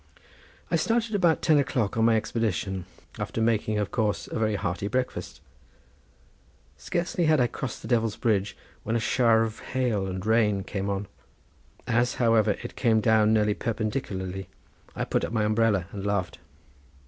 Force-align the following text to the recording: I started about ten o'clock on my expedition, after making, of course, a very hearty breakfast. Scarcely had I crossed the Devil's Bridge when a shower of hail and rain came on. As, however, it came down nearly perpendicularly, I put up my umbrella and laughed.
I 0.71 0.77
started 0.77 1.13
about 1.13 1.43
ten 1.43 1.59
o'clock 1.59 1.95
on 1.95 2.05
my 2.05 2.15
expedition, 2.15 2.87
after 3.19 3.39
making, 3.39 3.77
of 3.77 3.91
course, 3.91 4.25
a 4.27 4.39
very 4.39 4.55
hearty 4.55 4.87
breakfast. 4.87 5.41
Scarcely 6.75 7.25
had 7.25 7.39
I 7.39 7.45
crossed 7.45 7.83
the 7.83 7.87
Devil's 7.87 8.15
Bridge 8.15 8.57
when 8.81 8.95
a 8.95 8.99
shower 8.99 9.43
of 9.43 9.59
hail 9.59 10.07
and 10.07 10.25
rain 10.25 10.63
came 10.63 10.89
on. 10.89 11.07
As, 11.85 12.15
however, 12.15 12.55
it 12.63 12.75
came 12.75 12.99
down 12.99 13.31
nearly 13.31 13.53
perpendicularly, 13.53 14.47
I 14.95 15.05
put 15.05 15.23
up 15.23 15.31
my 15.33 15.43
umbrella 15.43 15.85
and 15.91 16.03
laughed. 16.03 16.39